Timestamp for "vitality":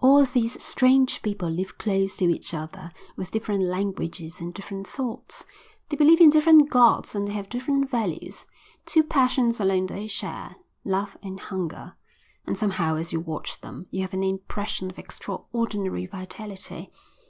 16.06-16.92